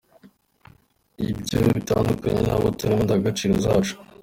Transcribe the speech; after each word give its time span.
Ibyo 1.29 1.59
bitandukanye 1.75 2.41
n’abo 2.43 2.67
turibo 2.77 2.97
n’indangagaciro 2.99 3.55
zacu. 3.65 3.95